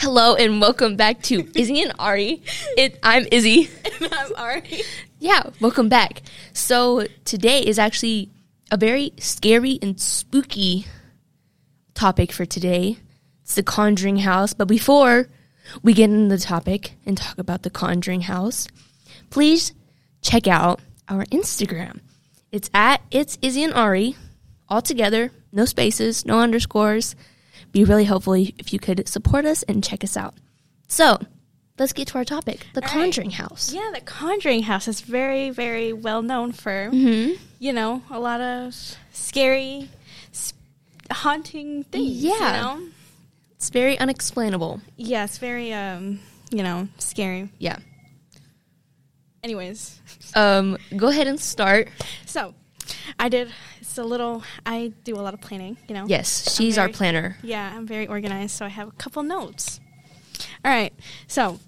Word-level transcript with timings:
Hello 0.00 0.36
and 0.36 0.60
welcome 0.60 0.94
back 0.94 1.22
to 1.22 1.44
Izzy 1.56 1.82
and 1.82 1.92
Arry. 1.98 2.40
It, 2.76 3.00
I'm 3.02 3.26
Izzy. 3.32 3.68
And 4.00 4.14
I'm 4.14 4.32
Arry. 4.38 4.82
Yeah, 5.18 5.50
welcome 5.60 5.88
back. 5.88 6.22
So 6.52 7.08
today 7.24 7.62
is 7.62 7.80
actually 7.80 8.30
a 8.70 8.76
very 8.76 9.12
scary 9.18 9.76
and 9.82 10.00
spooky 10.00 10.86
topic 11.94 12.30
for 12.30 12.46
today. 12.46 12.98
It's 13.42 13.56
the 13.56 13.64
Conjuring 13.64 14.18
House. 14.18 14.54
But 14.54 14.68
before 14.68 15.26
we 15.82 15.94
get 15.94 16.10
into 16.10 16.32
the 16.32 16.40
topic 16.40 16.92
and 17.04 17.18
talk 17.18 17.36
about 17.36 17.64
the 17.64 17.70
Conjuring 17.70 18.20
House, 18.20 18.68
please 19.30 19.72
check 20.22 20.46
out 20.46 20.78
our 21.08 21.24
Instagram. 21.24 21.98
It's 22.52 22.70
at 22.72 23.02
It's 23.10 23.36
Izzy 23.42 23.64
and 23.64 23.74
Arry, 23.74 24.14
all 24.68 24.80
together, 24.80 25.32
no 25.50 25.64
spaces, 25.64 26.24
no 26.24 26.38
underscores. 26.38 27.16
Be 27.72 27.84
really 27.84 28.04
helpful 28.04 28.34
if 28.34 28.72
you 28.72 28.78
could 28.78 29.06
support 29.08 29.44
us 29.44 29.62
and 29.64 29.82
check 29.84 30.02
us 30.04 30.16
out. 30.16 30.34
So 30.88 31.18
let's 31.78 31.92
get 31.92 32.08
to 32.08 32.18
our 32.18 32.24
topic 32.24 32.66
the 32.74 32.80
All 32.80 32.88
right. 32.88 32.92
Conjuring 33.04 33.30
House. 33.32 33.72
Yeah, 33.72 33.90
the 33.94 34.00
Conjuring 34.00 34.62
House 34.64 34.88
is 34.88 35.00
very, 35.00 35.50
very 35.50 35.92
well 35.92 36.22
known 36.22 36.52
for, 36.52 36.88
hmm 36.90 37.32
you 37.60 37.72
know, 37.72 38.02
a 38.10 38.18
lot 38.20 38.40
of 38.40 38.74
scary, 39.12 39.90
s- 40.32 40.54
haunting 41.10 41.82
things. 41.84 42.08
Yeah. 42.22 42.32
You 42.32 42.62
know? 42.80 42.88
It's 43.56 43.70
very 43.70 43.98
unexplainable. 43.98 44.80
Yeah, 44.96 45.24
it's 45.24 45.38
very, 45.38 45.72
um, 45.72 46.20
you 46.52 46.62
know, 46.62 46.86
scary. 46.98 47.50
Yeah. 47.58 47.78
Anyways, 49.42 50.00
Um, 50.34 50.78
go 50.96 51.08
ahead 51.08 51.26
and 51.26 51.40
start. 51.40 51.88
so 52.26 52.54
I 53.18 53.28
did, 53.28 53.50
a 53.98 54.04
little, 54.04 54.42
I 54.64 54.92
do 55.04 55.14
a 55.16 55.22
lot 55.22 55.34
of 55.34 55.40
planning, 55.40 55.76
you 55.88 55.94
know? 55.94 56.04
Yes, 56.06 56.54
she's 56.56 56.78
our 56.78 56.88
planner. 56.88 57.36
Yeah, 57.42 57.72
I'm 57.76 57.86
very 57.86 58.06
organized, 58.06 58.56
so 58.56 58.64
I 58.64 58.68
have 58.68 58.88
a 58.88 58.92
couple 58.92 59.22
notes. 59.22 59.80
All 60.64 60.70
right, 60.70 60.92
so 61.26 61.58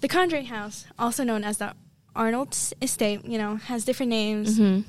the 0.00 0.08
Conjuring 0.08 0.46
House, 0.46 0.84
also 0.98 1.24
known 1.24 1.44
as 1.44 1.58
the 1.58 1.74
Arnold 2.14 2.56
Estate, 2.82 3.24
you 3.24 3.38
know, 3.38 3.56
has 3.56 3.84
different 3.84 4.10
names. 4.10 4.56
hmm 4.58 4.80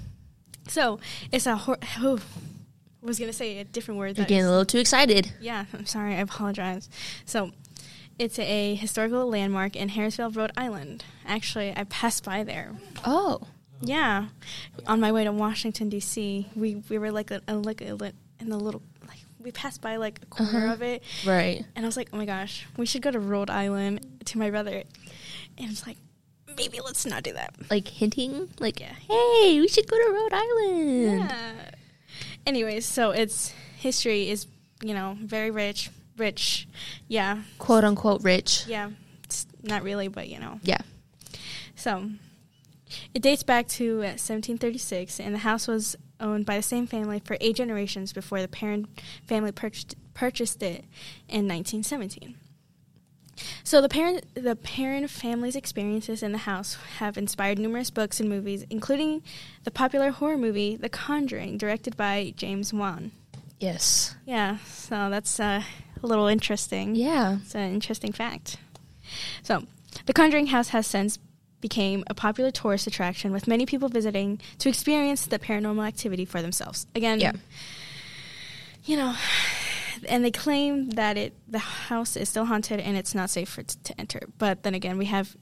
So 0.67 0.99
it's 1.31 1.45
a. 1.45 1.55
Hor- 1.55 1.77
oh, 1.99 2.19
I 3.03 3.05
was 3.05 3.19
gonna 3.19 3.33
say 3.33 3.59
a 3.59 3.63
different 3.63 3.99
word. 3.99 4.17
You're 4.17 4.25
getting 4.25 4.45
a 4.45 4.49
little 4.49 4.65
too 4.65 4.79
excited. 4.79 5.31
yeah, 5.39 5.65
I'm 5.73 5.85
sorry. 5.85 6.15
I 6.15 6.19
apologize. 6.19 6.89
So 7.25 7.51
it's 8.19 8.39
a 8.39 8.75
historical 8.75 9.29
landmark 9.29 9.75
in 9.75 9.89
Harrisville, 9.89 10.35
Rhode 10.35 10.51
Island. 10.57 11.03
Actually, 11.25 11.73
I 11.75 11.83
passed 11.85 12.23
by 12.23 12.43
there. 12.43 12.73
Oh, 13.05 13.41
Yeah, 13.81 14.27
on 14.87 14.99
my 14.99 15.11
way 15.11 15.23
to 15.23 15.31
Washington 15.31 15.89
D.C. 15.89 16.47
We 16.55 16.75
we 16.89 16.97
were 16.97 17.11
like 17.11 17.31
a, 17.31 17.41
a 17.47 17.55
like 17.55 17.81
a, 17.81 17.91
in 18.39 18.49
the 18.49 18.57
little 18.57 18.81
like 19.07 19.19
we 19.39 19.51
passed 19.51 19.81
by 19.81 19.97
like 19.97 20.19
a 20.23 20.25
corner 20.27 20.65
Uh-huh. 20.65 20.73
of 20.73 20.81
it, 20.81 21.03
right. 21.25 21.63
and 21.75 21.85
I 21.85 21.87
was 21.87 21.95
like, 21.97 22.09
oh 22.13 22.17
my 22.17 22.25
gosh, 22.25 22.65
we 22.77 22.85
should 22.85 23.01
go 23.01 23.11
to 23.11 23.19
Rhode 23.19 23.49
Island 23.49 24.23
to 24.25 24.37
my 24.39 24.49
brother, 24.49 24.83
and 25.57 25.71
it's 25.71 25.85
like 25.85 25.97
maybe 26.57 26.79
let's 26.83 27.05
not 27.05 27.21
do 27.23 27.33
that. 27.33 27.53
Like 27.69 27.87
hinting, 27.87 28.49
like, 28.59 28.79
Yeah. 28.79 28.93
hey, 28.93 29.59
we 29.59 29.67
should 29.67 29.87
go 29.87 29.95
to 29.95 30.11
Rhode 30.11 30.33
Island. 30.33 31.19
Yeah. 31.29 31.53
Anyways, 32.47 32.85
so 32.85 33.11
its 33.11 33.53
history 33.77 34.29
is, 34.29 34.47
you 34.81 34.93
know, 34.95 35.17
very 35.21 35.51
rich, 35.51 35.91
rich. 36.17 36.67
Yeah, 37.07 37.41
Quote 37.59 37.83
unquote 37.83 38.23
rich. 38.23 38.65
yeah. 38.67 38.89
It's 39.25 39.45
not 39.61 39.83
really, 39.83 40.07
but 40.07 40.29
you 40.29 40.39
know. 40.39 40.59
Yeah. 40.63 40.79
So, 41.75 42.09
it 43.13 43.21
dates 43.21 43.43
back 43.43 43.67
to 43.69 43.97
uh, 43.97 44.17
1736, 44.17 45.19
and 45.19 45.33
the 45.33 45.39
house 45.39 45.67
was 45.67 45.95
owned 46.19 46.45
by 46.45 46.57
the 46.57 46.63
same 46.63 46.87
family 46.87 47.19
for 47.19 47.37
eight 47.39 47.55
generations 47.55 48.13
before 48.13 48.41
the 48.41 48.47
parent 48.47 48.87
family 49.25 49.51
purchased 49.51 49.95
purchased 50.13 50.63
it 50.63 50.83
in 51.29 51.47
1917. 51.47 52.35
So 53.63 53.81
the 53.81 53.89
parent 53.89 54.25
the 54.33 54.55
parent 54.55 55.09
family's 55.09 55.55
experiences 55.55 56.23
in 56.23 56.31
the 56.31 56.39
house 56.39 56.75
have 56.97 57.17
inspired 57.17 57.59
numerous 57.59 57.89
books 57.89 58.19
and 58.19 58.29
movies, 58.29 58.65
including 58.69 59.21
the 59.63 59.71
popular 59.71 60.11
horror 60.11 60.37
movie 60.37 60.75
The 60.75 60.89
Conjuring, 60.89 61.57
directed 61.57 61.95
by 61.95 62.33
James 62.35 62.73
Wan. 62.73 63.11
Yes. 63.59 64.15
Yeah, 64.25 64.57
so 64.65 65.09
that's 65.09 65.39
uh, 65.39 65.63
a 66.01 66.07
little 66.07 66.27
interesting. 66.27 66.95
Yeah. 66.95 67.37
It's 67.41 67.55
an 67.55 67.73
interesting 67.73 68.11
fact. 68.11 68.57
So, 69.41 69.63
the 70.05 70.13
Conjuring 70.13 70.47
House 70.47 70.69
has 70.69 70.85
since 70.85 71.17
became 71.61 72.03
a 72.07 72.13
popular 72.13 72.51
tourist 72.51 72.87
attraction 72.87 73.31
with 73.31 73.47
many 73.47 73.65
people 73.65 73.89
visiting 73.89 74.39
to 74.59 74.69
experience 74.69 75.25
the 75.25 75.39
paranormal 75.39 75.87
activity 75.87 76.25
for 76.25 76.41
themselves. 76.41 76.85
Again, 76.95 77.19
Yeah. 77.19 77.31
you 78.85 78.95
know, 78.97 79.15
and 80.07 80.23
they 80.23 80.31
claim 80.31 80.91
that 80.91 81.17
it 81.17 81.33
the 81.47 81.59
house 81.59 82.15
is 82.15 82.29
still 82.29 82.45
haunted 82.45 82.79
and 82.79 82.95
it's 82.97 83.15
not 83.15 83.29
safe 83.29 83.49
for 83.49 83.63
t- 83.63 83.75
to 83.83 83.99
enter. 83.99 84.21
But 84.37 84.63
then 84.63 84.73
again, 84.75 84.97
we 84.97 85.05
have 85.05 85.35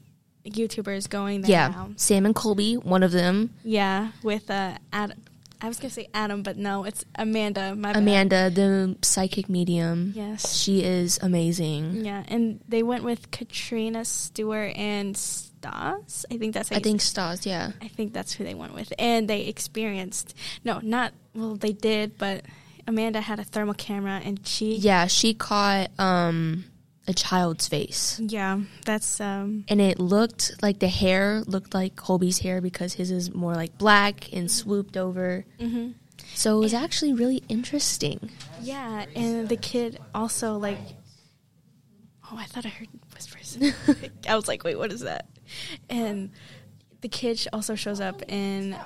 YouTubers 0.44 1.08
going 1.08 1.42
there 1.42 1.50
Yeah. 1.50 1.68
now. 1.68 1.90
Sam 1.96 2.24
and 2.26 2.34
Colby, 2.34 2.74
one 2.76 3.02
of 3.02 3.12
them. 3.12 3.50
Yeah, 3.64 4.12
with 4.22 4.50
uh, 4.50 4.78
Adam. 4.92 5.22
I 5.60 5.68
was 5.68 5.78
gonna 5.78 5.90
say 5.90 6.08
Adam, 6.12 6.42
but 6.42 6.56
no, 6.58 6.84
it's 6.84 7.04
Amanda. 7.14 7.74
My 7.74 7.92
bad. 7.94 8.02
Amanda, 8.02 8.50
the 8.50 8.96
psychic 9.02 9.48
medium. 9.48 10.12
Yes. 10.14 10.54
She 10.54 10.82
is 10.82 11.18
amazing. 11.22 12.04
Yeah, 12.04 12.24
and 12.28 12.60
they 12.68 12.82
went 12.82 13.04
with 13.04 13.30
Katrina 13.30 14.04
Stewart 14.04 14.76
and 14.76 15.16
Stas. 15.70 16.26
I 16.30 16.36
think 16.38 16.54
that's. 16.54 16.72
I 16.72 16.78
think 16.78 17.00
Stars. 17.00 17.46
yeah. 17.46 17.72
I 17.80 17.88
think 17.88 18.12
that's 18.12 18.32
who 18.32 18.44
they 18.44 18.54
went 18.54 18.74
with, 18.74 18.92
and 18.98 19.28
they 19.28 19.42
experienced. 19.42 20.34
No, 20.64 20.80
not 20.82 21.12
well. 21.34 21.56
They 21.56 21.72
did, 21.72 22.18
but 22.18 22.44
Amanda 22.86 23.20
had 23.20 23.38
a 23.38 23.44
thermal 23.44 23.74
camera, 23.74 24.20
and 24.24 24.46
she. 24.46 24.76
Yeah, 24.76 25.06
she 25.06 25.34
caught 25.34 25.90
um 25.98 26.64
a 27.08 27.12
child's 27.14 27.68
face. 27.68 28.20
Yeah, 28.22 28.60
that's 28.84 29.20
um. 29.20 29.64
and 29.68 29.80
it 29.80 29.98
looked 29.98 30.62
like 30.62 30.78
the 30.80 30.88
hair 30.88 31.42
looked 31.46 31.74
like 31.74 31.96
Colby's 31.96 32.40
hair 32.40 32.60
because 32.60 32.94
his 32.94 33.10
is 33.10 33.32
more 33.34 33.54
like 33.54 33.78
black 33.78 34.32
and 34.32 34.50
swooped 34.50 34.96
over. 34.96 35.44
hmm 35.60 35.90
So 36.34 36.56
it 36.56 36.60
was 36.60 36.74
actually 36.74 37.12
really 37.12 37.42
interesting. 37.48 38.30
Yeah, 38.62 39.06
and 39.14 39.48
the 39.48 39.56
kid 39.56 39.98
also 40.14 40.56
like. 40.56 40.78
Oh, 42.28 42.36
I 42.36 42.44
thought 42.46 42.66
I 42.66 42.70
heard 42.70 42.88
whispers. 43.14 43.56
I 44.28 44.34
was 44.34 44.48
like, 44.48 44.64
wait, 44.64 44.76
what 44.76 44.90
is 44.90 45.02
that? 45.02 45.26
And 45.90 46.30
the 47.00 47.08
kid 47.08 47.46
also 47.52 47.74
shows 47.74 48.00
up 48.00 48.22
in 48.30 48.76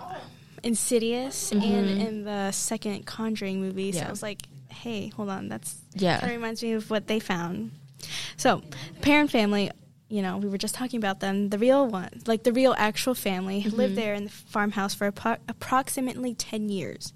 Insidious 0.63 1.53
and 1.53 1.63
Mhm. 1.63 2.07
in 2.07 2.25
the 2.25 2.51
second 2.53 3.07
Conjuring 3.07 3.61
movie. 3.61 3.93
So 3.93 4.01
Yeah. 4.01 4.09
I 4.09 4.11
was 4.11 4.23
like, 4.23 4.43
hey, 4.69 5.09
hold 5.09 5.31
on, 5.31 5.49
that's 5.49 5.75
that 5.93 6.01
Yeah. 6.03 6.27
reminds 6.29 6.63
me 6.63 6.73
of 6.73 6.91
what 6.91 7.07
they 7.07 7.19
found. 7.19 7.71
So, 8.37 8.63
parent 9.01 9.31
family, 9.31 9.71
you 10.09 10.21
know, 10.23 10.37
we 10.39 10.49
were 10.49 10.59
just 10.59 10.75
talking 10.75 10.99
about 10.99 11.21
them. 11.21 11.49
The 11.51 11.59
real 11.59 11.87
one, 11.87 12.11
like 12.27 12.43
the 12.43 12.53
real 12.53 12.75
actual 12.77 13.15
family, 13.15 13.63
lived 13.65 13.93
Mhm. 13.95 13.97
there 13.97 14.15
in 14.15 14.25
the 14.25 14.31
farmhouse 14.31 14.93
for 14.93 15.11
appro- 15.11 15.39
approximately 15.49 16.35
10 16.35 16.69
years. 16.69 17.13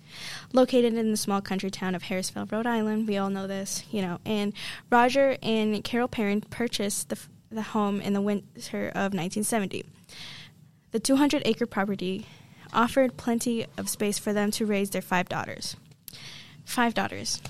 Located 0.53 0.94
in 0.94 1.11
the 1.11 1.16
small 1.16 1.41
country 1.43 1.71
town 1.71 1.94
of 1.94 2.05
Harrisville, 2.05 2.50
Rhode 2.50 2.66
Island. 2.66 3.06
We 3.09 3.16
all 3.19 3.31
know 3.31 3.47
this, 3.47 3.82
you 3.91 4.00
know. 4.00 4.21
And 4.25 4.53
Roger 4.91 5.37
and 5.43 5.82
Carol 5.84 6.09
Perrin 6.09 6.41
purchased 6.43 7.09
the, 7.11 7.16
f- 7.16 7.28
the 7.55 7.63
home 7.63 8.01
in 8.01 8.13
the 8.13 8.21
winter 8.21 8.89
of 8.89 9.15
1970. 9.15 9.85
The 10.91 11.01
200 11.01 11.43
acre 11.45 11.67
property 11.67 12.27
offered 12.73 13.17
plenty 13.17 13.67
of 13.77 13.89
space 13.89 14.19
for 14.19 14.33
them 14.33 14.51
to 14.53 14.67
raise 14.67 14.91
their 14.91 15.03
five 15.03 15.29
daughters. 15.29 15.77
Five 16.65 16.95
daughters. 16.95 17.41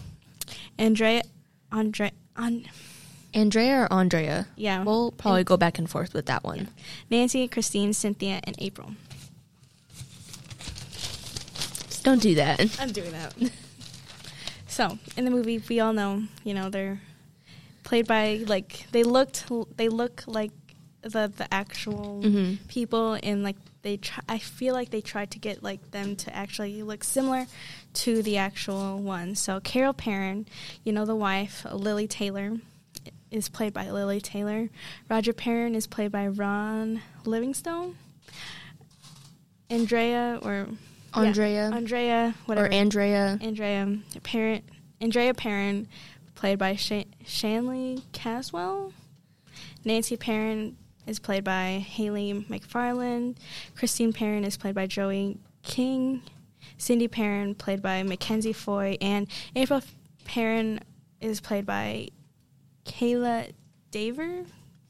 Andrea, 0.79 1.23
Andre, 1.73 2.13
on, 2.37 2.67
Andrea 3.33 3.83
or 3.83 3.93
Andrea? 3.93 4.47
yeah. 4.57 4.85
We'll 4.85 5.13
probably 5.13 5.45
go 5.45 5.57
back 5.57 5.79
and 5.79 5.89
forth 5.89 6.15
with 6.15 6.27
that 6.27 6.45
one. 6.45 6.69
Nancy, 7.11 7.49
Christine, 7.49 7.93
Cynthia, 7.93 8.41
and 8.45 8.55
April. 8.59 8.93
Don't 12.03 12.21
do 12.21 12.35
that. 12.35 12.61
I'm 12.81 12.93
doing 12.93 13.13
that. 13.13 13.35
so 14.69 14.99
in 15.17 15.25
the 15.25 15.31
movie, 15.31 15.63
we 15.69 15.81
all 15.81 15.95
know, 15.95 16.25
you 16.45 16.53
know, 16.53 16.69
they're 16.69 17.01
played 17.85 18.07
by 18.09 18.43
like 18.47 18.87
they 18.91 19.05
looked, 19.05 19.45
they 19.77 19.89
look 19.89 20.25
like 20.27 20.51
the 21.03 21.31
the 21.37 21.47
actual 21.53 22.23
Mhm. 22.25 22.59
people, 22.67 23.19
and 23.23 23.43
like 23.43 23.57
they. 23.83 23.99
Try, 23.99 24.25
I 24.29 24.39
feel 24.39 24.73
like 24.75 24.91
they 24.91 25.03
tried 25.03 25.31
to 25.33 25.39
get 25.39 25.63
like 25.63 25.91
them 25.91 26.17
to 26.17 26.35
actually 26.35 26.83
look 26.83 27.05
similar 27.05 27.47
to 27.95 28.23
the 28.23 28.39
actual 28.39 28.99
one. 28.99 29.35
So 29.35 29.61
Carol 29.61 29.93
Perrin, 29.93 30.47
you 30.83 30.93
know, 30.93 31.05
the 31.05 31.15
wife, 31.17 31.67
Lili 31.71 32.07
Taylor. 32.09 32.57
Is 33.31 33.49
played 33.49 33.73
by 33.75 33.91
Lili 33.91 34.21
Taylor. 34.21 34.71
Roger 35.11 35.33
Perrin 35.33 35.75
is 35.75 35.89
played 35.89 36.13
by 36.13 36.29
Ron 36.29 37.03
Livingston. 37.25 37.97
Andrea 39.71 40.39
or 40.43 40.69
yeah, 41.17 41.21
Andrea 41.23 41.71
Andrea, 41.73 42.35
whatever. 42.47 42.67
or 42.69 42.73
Andrea. 42.73 43.39
Andrea 43.43 43.99
Parent, 44.23 44.65
Andrea 45.01 45.35
Perrin, 45.35 45.89
played 46.45 46.59
by 46.59 46.77
Sha- 46.77 47.05
Shanley 47.25 48.03
Caswell. 48.13 48.93
Nancy 49.83 50.15
Perrin 50.15 50.77
is 51.07 51.19
played 51.19 51.43
by 51.43 51.83
Hayley 51.89 52.35
McFarland. 52.51 53.37
Christine 53.75 54.13
Perrin 54.13 54.45
is 54.45 54.59
played 54.59 54.75
by 54.75 54.87
Joey 54.87 55.39
King. 55.63 56.21
Cindy 56.77 57.09
Perrin, 57.09 57.55
played 57.55 57.81
by 57.81 58.03
Mackenzie 58.03 58.53
Foy. 58.53 58.99
And 59.01 59.27
April 59.57 59.81
Perrin 60.27 60.81
is 61.19 61.41
played 61.41 61.65
by 61.65 62.09
Kayla 62.85 63.53
Daver? 63.91 64.45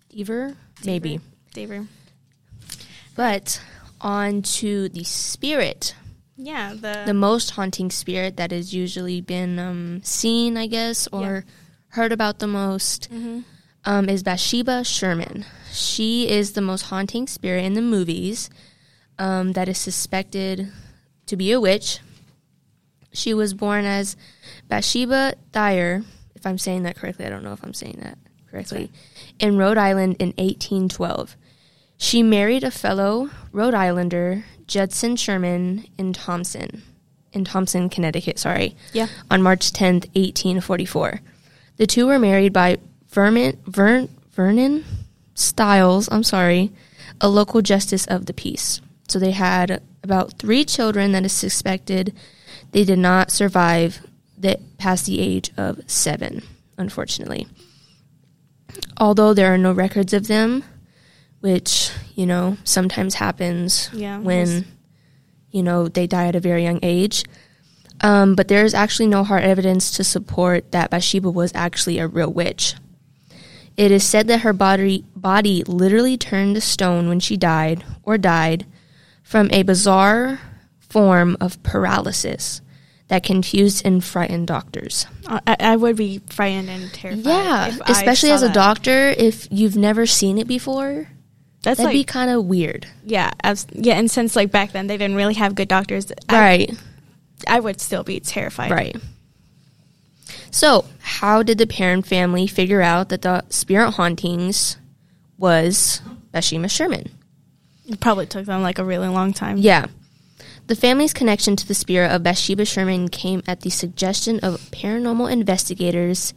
Dever, 0.09 0.57
maybe. 0.85 1.21
Daver. 1.55 1.87
But 3.15 3.63
on 4.01 4.43
to 4.43 4.89
the 4.89 5.05
spirit, 5.05 5.95
Yeah, 6.37 6.75
the, 6.75 7.03
the 7.07 7.15
most 7.15 7.51
haunting 7.51 7.91
spirit 7.91 8.37
that 8.39 8.51
has 8.51 8.75
usually 8.75 9.21
been 9.21 9.59
um, 9.59 10.03
seen, 10.03 10.57
I 10.57 10.67
guess, 10.67 11.07
or 11.13 11.45
heard 11.89 12.11
about 12.13 12.41
the 12.41 12.47
most, 12.49 13.09
Mhm. 13.13 13.45
um, 13.85 14.09
is 14.09 14.23
Bathsheba 14.25 14.83
Sherman. 14.85 15.45
She 15.73 16.29
is 16.29 16.53
the 16.53 16.61
most 16.61 16.83
haunting 16.83 17.27
spirit 17.29 17.65
in 17.65 17.75
the 17.75 17.83
movies 17.83 18.51
um, 19.19 19.53
that 19.53 19.69
is 19.69 19.79
suspected 19.79 20.73
to 21.27 21.37
be 21.37 21.53
a 21.53 21.61
witch. 21.61 22.01
She 23.13 23.33
was 23.33 23.55
born 23.55 23.85
as 23.85 24.17
Bathsheba 24.69 25.35
Dyer, 25.53 26.03
if 26.35 26.45
I'm 26.45 26.59
saying 26.59 26.83
that 26.83 26.97
correctly. 26.97 27.25
I 27.27 27.29
don't 27.29 27.45
know 27.45 27.53
if 27.53 27.63
I'm 27.63 27.75
saying 27.75 27.99
that 28.03 28.19
correctly, 28.51 28.91
in 29.39 29.57
Rhode 29.57 29.79
Island 29.79 30.17
in 30.19 30.31
1812. 30.37 31.37
She 31.97 32.25
married 32.25 32.65
a 32.65 32.73
fellow 32.73 33.31
Rhode 33.53 33.75
Islander, 33.75 34.45
Judson 34.67 35.17
Sherman, 35.17 35.87
in 35.99 36.13
Thompson, 36.13 36.83
in 37.33 37.45
Thompson, 37.45 37.89
Connecticut. 37.89 38.39
Sorry, 38.39 38.77
Yeah. 38.93 39.09
on 39.31 39.43
March 39.43 39.73
10th, 39.73 40.07
1844. 40.15 41.21
The 41.77 41.87
two 41.87 42.07
were 42.07 42.19
married 42.19 42.53
by 42.53 42.79
Vernon, 43.11 43.59
Vern, 43.67 44.09
Vernon 44.33 44.85
Stiles. 45.35 46.09
I'm 46.13 46.23
sorry, 46.23 46.73
a 47.21 47.29
local 47.29 47.61
justice 47.63 48.07
of 48.07 48.27
the 48.27 48.33
peace. 48.35 48.81
So 49.09 49.19
they 49.19 49.33
had 49.33 49.83
about 50.03 50.39
three 50.39 50.65
children 50.65 51.13
that 51.13 51.25
is 51.25 51.33
suspected 51.33 52.13
they 52.73 52.85
did 52.85 52.99
not 52.99 53.31
survive 53.31 54.01
that 54.39 54.61
past 54.79 55.07
the 55.07 55.21
age 55.21 55.51
of 55.57 55.81
seven, 55.87 56.43
unfortunately. 56.77 57.47
Although 58.97 59.35
there 59.35 59.53
are 59.53 59.59
no 59.59 59.73
records 59.73 60.13
of 60.13 60.27
them, 60.27 60.65
which 61.45 61.91
you 62.15 62.25
know 62.25 62.57
sometimes 62.65 63.17
happens 63.17 63.91
Yeah, 63.93 64.19
when 64.19 64.65
you 65.51 65.63
know 65.63 65.89
they 65.89 66.07
die 66.07 66.29
at 66.29 66.35
a 66.35 66.41
very 66.41 66.63
young 66.63 66.81
age. 66.83 67.23
Um, 68.01 68.35
but 68.35 68.49
there 68.49 68.65
is 68.65 68.73
actually 68.73 69.09
no 69.09 69.23
hard 69.25 69.45
evidence 69.45 69.91
to 69.93 70.05
support 70.05 70.73
that 70.73 70.91
Bathsheba 70.91 71.31
was 71.31 71.53
actually 71.55 71.99
a 71.99 72.09
real 72.09 72.33
witch. 72.33 72.75
It 73.77 73.91
is 73.91 74.05
said 74.05 74.27
that 74.29 74.41
her 74.41 74.55
body 74.55 75.05
body 75.15 75.63
literally 75.65 76.17
turned 76.17 76.55
to 76.55 76.63
stone 76.63 77.11
when 77.11 77.21
she 77.21 77.37
died 77.37 77.85
or 78.03 78.17
died 78.17 78.65
from 79.23 79.51
a 79.53 79.65
bizarre 79.65 80.41
form 80.79 81.37
of 81.43 81.63
paralysis 81.63 82.63
that 83.09 83.23
confused 83.23 83.85
and 83.85 84.03
frightened 84.03 84.47
doctors. 84.47 85.07
I, 85.27 85.57
I 85.61 85.77
would 85.77 85.97
be 85.97 86.23
frightened 86.31 86.71
and 86.71 86.91
terrified. 86.91 87.27
Yeah, 87.27 87.77
especially 87.87 88.31
as 88.31 88.43
a 88.43 88.47
that. 88.47 88.55
doctor, 88.55 89.09
if 89.19 89.47
you've 89.51 89.77
never 89.77 90.07
seen 90.07 90.39
it 90.39 90.49
before, 90.49 91.09
That's 91.65 91.79
that'd 91.79 91.87
like 91.87 91.95
be 91.95 92.05
kind 92.05 92.31
of 92.31 92.45
weird. 92.45 92.87
yeah, 93.05 93.31
as, 93.43 93.67
yeah, 93.73 93.95
and 93.95 94.11
since 94.11 94.37
like 94.37 94.51
back 94.51 94.73
then 94.73 94.87
they 94.87 94.99
didn't 94.99 95.17
really 95.17 95.35
have 95.35 95.55
good 95.55 95.69
doctors, 95.69 96.13
I, 96.29 96.39
right. 96.39 96.73
I 97.49 97.59
would 97.59 97.81
still 97.81 98.05
be 98.05 98.21
terrified. 98.21 98.71
Right. 98.71 98.97
So, 100.51 100.85
how 101.01 101.43
did 101.43 101.59
the 101.59 101.67
parent 101.67 102.07
family 102.07 102.47
figure 102.47 102.83
out 102.83 103.09
that 103.09 103.23
the 103.23 103.45
spirit 103.49 103.93
hauntings 103.93 104.77
was 105.39 106.01
Bathsheba 106.33 106.69
Sherman? 106.69 107.11
It 107.87 107.99
probably 107.99 108.27
took 108.27 108.47
them 108.47 108.63
like 108.63 108.79
a 108.79 108.85
really 108.85 109.09
long 109.09 109.33
time. 109.33 109.57
Yeah. 109.57 109.87
The 110.67 110.77
family's 110.77 111.13
connection 111.13 111.57
to 111.57 111.67
the 111.67 111.75
spirit 111.75 112.11
of 112.11 112.23
Bathsheba 112.23 112.65
Sherman 112.65 113.09
came 113.09 113.43
at 113.47 113.63
the 113.63 113.71
suggestion 113.71 114.39
of 114.41 114.61
paranormal 114.71 115.31
investigators 115.31 116.33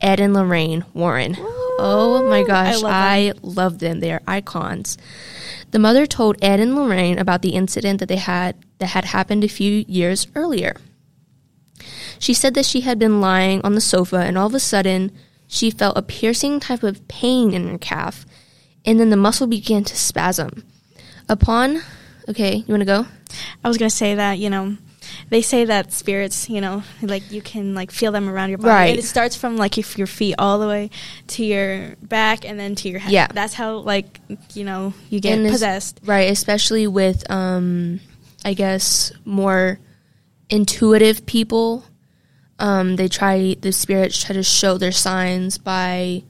Ed 0.00 0.20
and 0.20 0.34
Lorraine 0.34 0.84
Warren. 0.92 1.36
Oh 1.78 2.28
my 2.28 2.42
gosh, 2.46 2.76
I 2.76 2.78
love 2.78 2.92
I 2.92 3.32
love 3.42 3.78
them. 3.78 4.00
They 4.00 4.12
are 4.12 4.22
icons. 4.26 4.98
The 5.70 5.78
mother 5.78 6.06
told 6.06 6.36
Ed 6.42 6.60
and 6.60 6.76
Lorraine 6.76 7.18
about 7.18 7.42
the 7.42 7.50
incident 7.54 8.00
that 8.00 8.08
they 8.08 8.16
had 8.16 8.56
that 8.78 8.88
had 8.88 9.06
happened 9.06 9.42
a 9.42 9.48
few 9.48 9.84
years 9.88 10.26
earlier. 10.34 10.76
She 12.18 12.34
said 12.34 12.54
that 12.54 12.66
she 12.66 12.82
had 12.82 12.98
been 12.98 13.20
lying 13.20 13.62
on 13.62 13.74
the 13.74 13.80
sofa 13.80 14.18
and 14.18 14.36
all 14.36 14.46
of 14.46 14.54
a 14.54 14.60
sudden 14.60 15.10
she 15.48 15.70
felt 15.70 15.96
a 15.96 16.02
piercing 16.02 16.60
type 16.60 16.82
of 16.82 17.06
pain 17.08 17.52
in 17.52 17.68
her 17.68 17.78
calf 17.78 18.26
and 18.84 19.00
then 19.00 19.10
the 19.10 19.16
muscle 19.16 19.46
began 19.46 19.82
to 19.84 19.96
spasm. 19.96 20.64
Upon 21.28 21.82
okay, 22.28 22.56
you 22.56 22.68
want 22.68 22.82
to 22.82 22.86
go? 22.86 23.06
I 23.64 23.68
was 23.68 23.78
gonna 23.78 23.90
say 23.90 24.14
that 24.14 24.38
you 24.38 24.50
know, 24.50 24.76
they 25.28 25.42
say 25.42 25.64
that 25.64 25.92
spirits, 25.92 26.48
you 26.48 26.60
know, 26.60 26.82
like 27.02 27.30
you 27.30 27.42
can 27.42 27.74
like 27.74 27.90
feel 27.90 28.12
them 28.12 28.28
around 28.28 28.50
your 28.50 28.58
body. 28.58 28.68
Right. 28.68 28.90
And 28.90 28.98
it 28.98 29.04
starts 29.04 29.36
from 29.36 29.56
like 29.56 29.78
if 29.78 29.98
your 29.98 30.06
feet 30.06 30.34
all 30.38 30.58
the 30.58 30.68
way 30.68 30.90
to 31.28 31.44
your 31.44 31.96
back 32.02 32.44
and 32.44 32.58
then 32.58 32.74
to 32.76 32.88
your 32.88 33.00
head. 33.00 33.12
Yeah. 33.12 33.26
That's 33.28 33.54
how 33.54 33.78
like 33.78 34.20
you 34.54 34.64
know 34.64 34.94
you 35.10 35.20
get 35.20 35.38
And 35.38 35.48
possessed. 35.48 36.00
Right, 36.04 36.30
especially 36.30 36.86
with 36.86 37.28
um 37.30 38.00
I 38.44 38.54
guess 38.54 39.12
more 39.24 39.78
intuitive 40.50 41.26
people. 41.26 41.84
Um 42.58 42.96
they 42.96 43.08
try 43.08 43.56
the 43.60 43.72
spirits 43.72 44.22
try 44.22 44.34
to 44.34 44.42
show 44.42 44.78
their 44.78 44.92
signs 44.92 45.58
by 45.58 46.24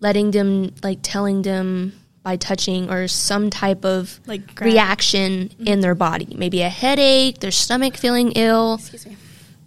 letting 0.00 0.30
them 0.30 0.74
like 0.82 0.98
telling 1.02 1.42
them 1.42 1.92
by 2.22 2.36
touching 2.36 2.90
or 2.90 3.08
some 3.08 3.48
type 3.50 3.84
of 3.84 4.20
Like 4.26 4.54
grab- 4.54 4.72
reaction 4.72 5.50
in 5.64 5.80
their 5.80 5.94
body. 5.94 6.28
Maybe 6.36 6.62
a 6.62 6.68
headache, 6.68 7.40
their 7.40 7.50
stomach 7.50 7.96
feeling 7.96 8.32
ill, 8.32 8.74
Excuse 8.74 9.06
me. 9.06 9.16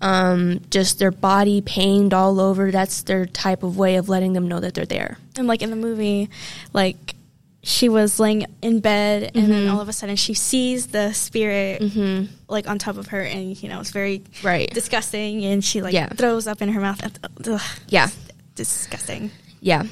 um 0.02 0.62
just 0.70 1.00
their 1.00 1.12
body 1.12 1.62
pained 1.62 2.14
all 2.14 2.40
over. 2.40 2.72
That's 2.72 3.02
their 3.04 3.26
type 3.26 3.64
of 3.64 3.78
way 3.78 3.96
of 3.96 4.10
letting 4.10 4.34
them 4.34 4.48
know 4.48 4.60
that 4.60 4.74
they're 4.74 4.86
there. 4.86 5.18
And 5.38 5.48
like 5.48 5.62
in 5.62 5.70
the 5.70 5.76
movie, 5.76 6.30
like 6.74 7.16
she 7.64 7.90
was 7.90 8.20
laying 8.20 8.46
in 8.64 8.80
bed 8.80 9.32
and 9.36 9.52
then 9.52 9.68
Mhm. 9.68 9.72
all 9.74 9.82
of 9.82 9.88
a 9.88 9.94
sudden 9.94 10.16
she 10.16 10.34
sees 10.34 10.88
the 10.88 11.14
spirit 11.14 11.80
Mhm. 11.82 12.28
like 12.50 12.68
on 12.68 12.80
top 12.80 12.98
of 12.98 13.08
her 13.10 13.22
and 13.22 13.56
you 13.62 13.70
know 13.70 13.80
it's 13.80 13.92
very 13.92 14.24
Right. 14.42 14.68
disgusting 14.74 15.46
and 15.46 15.64
she 15.64 15.82
like 15.84 15.94
Yeah. 15.94 16.10
throws 16.10 16.48
up 16.48 16.62
in 16.64 16.70
her 16.70 16.82
mouth. 16.82 17.00
Ugh, 17.48 17.62
Yeah. 17.88 18.10
disgusting. 18.56 19.30
Yeah. 19.62 19.84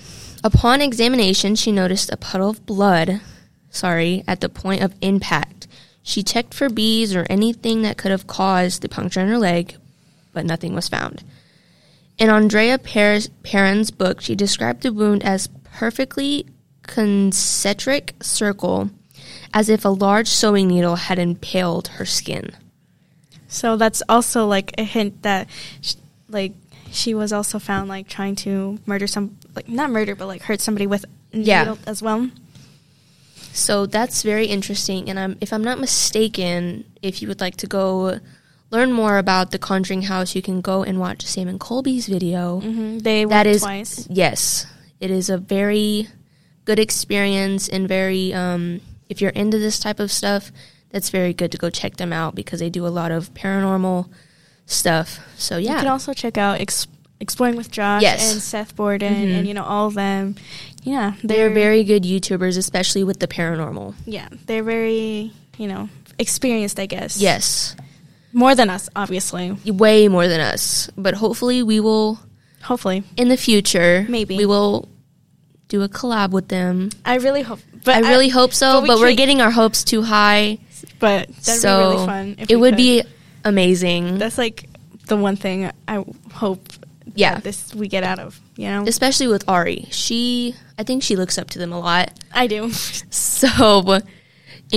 Upon 0.44 0.82
examination, 0.82 1.56
she 1.56 1.72
noticed 1.72 2.12
a 2.12 2.18
puddle 2.18 2.50
of 2.50 2.66
blood, 2.66 3.22
sorry, 3.70 4.24
at 4.28 4.42
the 4.42 4.50
point 4.50 4.82
of 4.82 4.96
impact. 5.02 5.68
She 6.02 6.24
checked 6.24 6.54
for 6.54 6.70
bees 6.70 7.14
or 7.16 7.26
anything 7.30 7.82
that 7.82 7.98
could 7.98 8.12
have 8.12 8.28
caused 8.28 8.82
the 8.82 8.90
puncture 8.90 9.20
in 9.20 9.28
her 9.28 9.38
leg, 9.38 9.76
but 10.34 10.46
nothing 10.46 10.74
was 10.74 10.88
found. 10.88 11.24
In 12.18 12.30
Andrea 12.30 12.78
Per- 12.78 13.20
Perrin's 13.44 13.92
book, 13.92 14.22
she 14.22 14.36
described 14.36 14.84
the 14.84 14.94
wound 14.94 15.24
as 15.24 15.48
perfectly 15.64 16.46
concentric 16.84 18.14
circle, 18.22 18.90
as 19.54 19.70
if 19.70 19.86
a 19.86 19.90
large 19.90 20.28
sewing 20.28 20.68
needle 20.68 20.96
had 20.96 21.20
impaled 21.20 21.90
her 21.90 22.06
skin. 22.06 22.52
So 23.48 23.78
that's 23.78 24.04
also 24.10 24.48
like 24.48 24.74
a 24.78 24.84
hint 24.84 25.24
that, 25.24 25.48
sh- 25.82 25.96
like, 26.28 26.54
she 26.92 27.14
was 27.14 27.32
also 27.32 27.60
found 27.60 27.88
like 27.88 28.08
trying 28.08 28.36
to 28.38 28.80
murder 28.86 29.08
some, 29.08 29.38
like 29.56 29.68
not 29.70 29.90
murder, 29.90 30.16
but 30.16 30.28
like 30.28 30.42
hurt 30.44 30.62
somebody 30.62 30.88
with 30.88 31.06
Yeah. 31.32 31.60
needle 31.64 31.80
as 31.88 32.02
well. 32.02 32.30
So 33.54 33.86
that's 33.86 34.24
very 34.24 34.46
interesting. 34.46 35.10
And 35.10 35.20
I'm, 35.20 35.38
if 35.42 35.52
I'm 35.52 35.64
not 35.64 35.80
mistaken, 35.80 36.86
if 37.02 37.22
you 37.22 37.28
would 37.28 37.42
like 37.42 37.58
to 37.58 37.68
go 37.68 38.20
learn 38.72 38.92
more 38.92 39.18
about 39.18 39.52
the 39.52 39.60
Conjuring 39.60 40.04
House, 40.04 40.36
you 40.36 40.42
can 40.42 40.62
go 40.62 40.84
and 40.84 41.00
watch 41.00 41.26
Sam 41.26 41.48
and 41.48 41.60
Colby's 41.60 42.08
video. 42.08 42.62
Mm-hmm. 42.62 43.00
They 43.00 43.26
That 43.26 43.48
is 43.48 43.62
twice. 43.62 44.08
yes, 44.10 44.66
it 45.00 45.10
is 45.12 45.30
a 45.30 45.38
very 45.38 46.08
good 46.66 46.80
experience 46.80 47.68
and 47.68 47.88
very. 47.88 48.34
Um, 48.34 48.82
if 49.10 49.22
you're 49.22 49.32
into 49.32 49.58
this 49.58 49.80
type 49.80 50.00
of 50.00 50.12
stuff, 50.12 50.52
that's 50.92 51.10
very 51.10 51.34
good 51.34 51.52
to 51.52 51.58
go 51.58 51.72
check 51.72 51.98
them 51.98 52.14
out 52.14 52.36
because 52.36 52.60
they 52.60 52.70
do 52.70 52.86
a 52.86 52.90
lot 52.94 53.12
of 53.12 53.34
paranormal 53.34 54.08
stuff. 54.68 55.20
So 55.36 55.58
yeah, 55.58 55.74
You 55.74 55.78
can 55.80 55.88
also 55.88 56.14
check 56.14 56.38
out 56.38 56.62
Ex- 56.62 56.86
Exploring 57.22 57.56
with 57.58 57.70
Josh 57.70 58.02
Yes. 58.02 58.32
and 58.32 58.42
Seth 58.42 58.76
Borden 58.76 59.14
Mhm. 59.14 59.36
and 59.40 59.48
you 59.48 59.54
know 59.54 59.64
all 59.64 59.88
of 59.88 59.94
them. 59.94 60.36
Yeah, 60.84 61.14
they're 61.24 61.50
very 61.50 61.84
good 61.84 62.04
YouTubers, 62.04 62.58
especially 62.58 63.04
with 63.04 63.20
the 63.20 63.28
paranormal. 63.28 63.94
yeah 64.06 64.28
they're 64.46 64.64
very 64.64 65.32
you 65.58 65.68
know 65.68 65.90
experienced. 66.18 66.80
I 66.80 66.86
guess 66.86 67.20
Yes, 67.20 67.76
more 68.32 68.56
than 68.56 68.70
us, 68.70 68.90
obviously. 68.96 69.52
way 69.66 70.08
more 70.08 70.28
than 70.30 70.40
us, 70.40 70.90
but 70.98 71.16
hopefully 71.16 71.62
we 71.64 71.80
will 71.82 72.20
Hopefully, 72.64 73.04
in 73.18 73.30
the 73.30 73.38
future, 73.38 74.06
Maybe. 74.10 74.36
we 74.38 74.46
will 74.46 74.88
do 75.70 75.82
a 75.82 75.88
collab 75.90 76.32
with 76.32 76.48
them. 76.50 76.90
I 77.06 77.16
really 77.16 77.42
hope. 77.42 77.60
But 77.86 77.96
I 78.04 78.10
really 78.10 78.28
hope 78.30 78.54
so, 78.54 78.82
but 78.86 79.00
we 79.00 79.12
are 79.12 79.16
getting 79.16 79.40
our 79.42 79.52
hopes 79.52 79.84
too 79.86 80.02
high. 80.04 80.58
But 81.00 81.28
that'd 81.30 81.62
so 81.62 81.78
be 81.92 81.96
really 81.96 82.06
fun. 82.06 82.36
If 82.40 82.50
it 82.52 82.56
would 82.58 82.74
could. 82.74 82.78
be 82.78 83.04
amazing, 83.46 84.18
That's 84.18 84.38
like 84.38 84.68
the 85.08 85.16
one 85.16 85.36
thing 85.38 85.72
I 85.88 86.04
hope. 86.34 86.68
Yeah. 87.16 87.36
that 87.36 87.44
this 87.44 87.74
we 87.76 87.88
get 87.88 88.04
out 88.04 88.20
of. 88.20 88.40
You 88.56 88.68
know, 88.70 88.84
especially 88.88 89.28
with 89.28 89.48
Arry. 89.50 89.88
She, 89.92 90.56
I 90.78 90.84
think 90.84 91.04
she 91.04 91.16
looks 91.16 91.38
up 91.38 91.50
to 91.52 91.60
them 91.60 91.72
a 91.74 91.80
lot. 91.80 92.12
I 92.34 92.48
do. 92.48 92.70
So, 93.12 93.92
and 93.94 94.04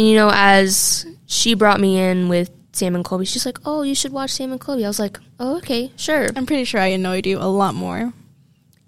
you 0.08 0.14
know, 0.14 0.30
as 0.32 1.04
she 1.26 1.54
brought 1.54 1.80
me 1.80 1.98
in 1.98 2.28
with 2.28 2.50
Sam 2.72 2.94
and 2.94 3.04
Colby, 3.04 3.24
she's 3.24 3.44
like, 3.44 3.58
"Oh, 3.66 3.82
you 3.82 3.94
should 3.94 4.12
watch 4.12 4.30
Sam 4.30 4.52
and 4.52 4.60
Colby." 4.60 4.84
I 4.84 4.88
was 4.88 4.98
like, 4.98 5.18
"Oh, 5.40 5.56
okay, 5.58 5.90
sure." 5.96 6.28
I'm 6.36 6.46
pretty 6.46 6.64
sure 6.64 6.80
I 6.80 6.86
annoyed 6.88 7.26
you 7.26 7.38
a 7.38 7.46
lot 7.50 7.74
more. 7.74 8.12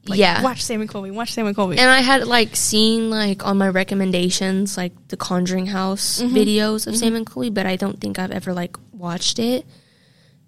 Like, 0.07 0.19
Yeah. 0.19 0.43
watch 0.43 0.63
Sam 0.63 0.81
and 0.83 0.89
Colby. 0.91 1.11
Watch 1.11 1.33
Sam 1.33 1.47
and 1.47 1.57
Colby. 1.57 1.79
And 1.79 1.91
I 1.91 2.01
had 2.01 2.27
like 2.27 2.55
seen 2.57 3.11
like 3.11 3.45
on 3.47 3.57
my 3.59 3.69
recommendations 3.69 4.77
like 4.77 4.93
the 5.09 5.17
Conjuring 5.17 5.67
House 5.67 6.21
Mm-hmm. 6.23 6.37
videos 6.37 6.87
of 6.87 6.97
Sam 6.97 7.17
and 7.17 7.27
Colby, 7.27 7.51
but 7.51 7.67
I 7.67 7.77
don't 7.77 8.01
think 8.01 8.19
I've 8.19 8.31
ever 8.31 8.53
like 8.55 8.77
watched 8.93 9.39
it. 9.39 9.67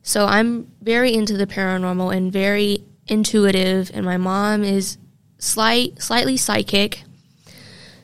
So 0.09 0.25
I'm 0.25 0.71
very 0.81 1.13
into 1.13 1.37
the 1.37 1.49
paranormal 1.49 2.17
and 2.17 2.33
very 2.33 2.85
intuitive, 3.09 3.91
and 3.93 4.05
my 4.07 4.17
mom 4.17 4.63
is 4.63 4.99
slight 5.39 6.01
slightly 6.01 6.37
psychic. 6.37 7.03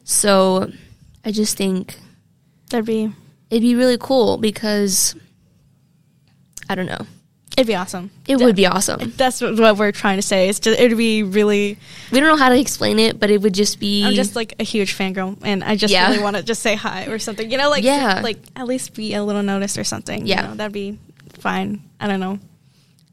So 0.04 0.70
I 1.24 1.30
just 1.30 1.56
think 1.56 1.96
That'd 2.70 2.86
be 2.86 3.12
it'd 3.50 3.62
be 3.62 3.76
really 3.76 3.98
cool 3.98 4.36
because 4.38 5.14
I 6.68 6.74
don't 6.74 6.86
know. 6.86 7.06
it'd 7.56 7.66
be 7.68 7.76
awesome. 7.76 8.10
It 8.26 8.36
would 8.40 8.56
be 8.56 8.66
awesome. 8.66 9.12
That's 9.16 9.40
what, 9.40 9.76
we're 9.78 9.92
trying 9.92 10.16
to 10.16 10.22
say. 10.22 10.48
It's 10.48 10.58
just 10.58 10.80
it'd 10.80 10.96
be 10.98 11.22
really. 11.22 11.78
We 12.10 12.18
don't 12.18 12.28
know 12.30 12.36
how 12.36 12.48
to 12.48 12.58
explain 12.58 12.98
it, 12.98 13.20
but 13.20 13.30
it 13.30 13.42
would 13.42 13.52
just 13.54 13.78
be 13.78 14.02
I'm 14.04 14.14
just 14.14 14.34
like 14.34 14.54
a 14.58 14.64
huge 14.64 14.96
fangirl, 14.98 15.38
and 15.42 15.62
I 15.62 15.76
just 15.76 15.92
Yeah. 15.92 16.08
really 16.10 16.22
want 16.22 16.34
to 16.36 16.42
just 16.42 16.62
say 16.62 16.74
hi 16.74 17.04
or 17.06 17.18
something. 17.20 17.48
You 17.50 17.58
know, 17.58 17.70
like 17.70 17.84
Yeah. 17.84 18.22
like 18.24 18.38
at 18.56 18.66
least 18.66 18.94
be 18.94 19.14
a 19.14 19.22
little 19.22 19.42
noticed 19.44 19.78
or 19.78 19.84
something. 19.84 20.22
you 20.26 20.30
Yeah. 20.34 20.48
know, 20.48 20.54
that'd 20.56 20.72
be 20.72 20.98
fine. 21.42 21.82
I 22.00 22.06
don't 22.06 22.20
know. 22.20 22.38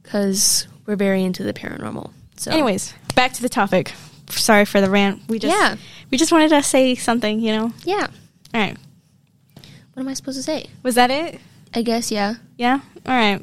because 0.03 0.67
we're 0.85 0.95
very 0.95 1.23
into 1.23 1.43
the 1.43 1.53
paranormal. 1.53 2.11
So 2.37 2.51
Anyways, 2.51 2.93
back 3.15 3.33
to 3.33 3.41
the 3.41 3.49
topic. 3.49 3.91
Sorry 4.29 4.65
for 4.65 4.79
the 4.81 4.89
rant. 4.89 5.21
We 5.27 5.39
just 5.39 5.55
Yeah. 5.55 5.75
we 6.11 6.17
just 6.17 6.31
wanted 6.31 6.49
to 6.49 6.63
say 6.63 6.95
something. 6.95 7.39
You 7.39 7.51
know. 7.57 7.73
yeah. 7.83 8.07
All 8.53 8.61
right. 8.61 8.77
What 9.93 10.01
am 10.03 10.07
I 10.07 10.13
supposed 10.13 10.37
to 10.37 10.43
say? 10.43 10.67
Was 10.83 10.95
that 10.95 11.11
it? 11.11 11.39
I 11.73 11.81
guess 11.81 12.11
yeah. 12.11 12.35
Yeah. 12.57 12.79
All 13.05 13.15
right. 13.15 13.41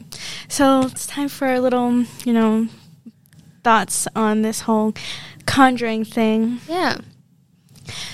So 0.49 0.83
it's 0.83 1.07
time 1.07 1.28
for 1.28 1.52
a 1.52 1.61
little, 1.61 2.05
you 2.25 2.33
know, 2.33 2.69
thoughts 3.62 4.09
on 4.16 4.43
this 4.43 4.61
whole 4.61 4.95
conjuring 5.45 6.05
thing. 6.05 6.61
Yeah. 6.69 6.99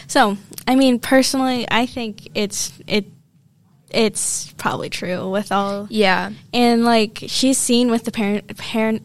So, 0.07 0.37
I 0.67 0.75
mean, 0.75 0.99
personally, 0.99 1.67
I 1.71 1.87
think 1.87 2.29
it's 2.35 2.73
it 2.87 3.07
it's 3.95 4.53
probably 4.59 4.89
true 4.91 5.31
with 5.31 5.53
all 5.53 5.87
Yeah. 5.91 6.31
and 6.53 6.85
like 6.85 7.25
she's 7.29 7.59
seen 7.59 7.91
with 7.91 8.05
the 8.05 8.11
parent 8.13 8.57
parent 8.57 9.03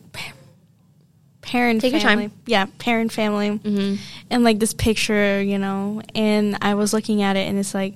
parent 1.42 1.82
Take 1.82 1.94
your 1.94 2.02
family. 2.02 2.28
time. 2.30 2.38
Yeah, 2.46 2.66
parent 2.78 3.12
family. 3.12 3.52
Mm-hmm. 3.60 3.96
And 4.30 4.44
like 4.44 4.60
this 4.60 4.74
picture, 4.74 5.42
you 5.42 5.58
know, 5.58 6.02
and 6.14 6.58
I 6.62 6.74
was 6.76 6.94
looking 6.94 7.22
at 7.22 7.36
it 7.38 7.48
and 7.48 7.58
it's 7.58 7.74
like 7.74 7.96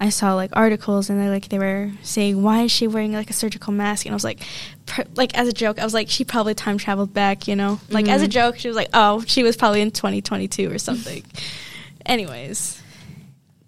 I 0.00 0.08
saw 0.08 0.34
like 0.34 0.50
articles 0.54 1.10
and 1.10 1.20
they 1.20 1.28
like 1.28 1.48
they 1.48 1.58
were 1.58 1.90
saying 2.02 2.42
why 2.42 2.62
is 2.62 2.72
she 2.72 2.86
wearing 2.88 3.12
like 3.12 3.30
a 3.30 3.32
surgical 3.32 3.72
mask 3.72 4.04
and 4.06 4.12
I 4.12 4.16
was 4.16 4.24
like 4.24 4.40
per, 4.86 5.04
like 5.14 5.36
as 5.36 5.48
a 5.48 5.52
joke 5.52 5.78
I 5.80 5.84
was 5.84 5.94
like 5.94 6.08
she 6.08 6.24
probably 6.24 6.54
time 6.54 6.78
traveled 6.78 7.12
back, 7.14 7.48
you 7.48 7.56
know. 7.56 7.80
Like 7.90 8.08
as 8.08 8.22
a 8.22 8.26
Mhm. 8.26 8.30
joke 8.30 8.58
she 8.58 8.68
was 8.68 8.76
like 8.76 8.88
oh, 8.94 9.22
she 9.26 9.42
was 9.42 9.56
probably 9.56 9.80
in 9.80 9.90
2022 9.90 10.70
or 10.70 10.78
something. 10.78 11.24
Anyways, 12.06 12.80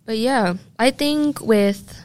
But 0.07 0.19
yeah, 0.19 0.55
I 0.79 0.91
think 0.91 1.41
with 1.41 1.97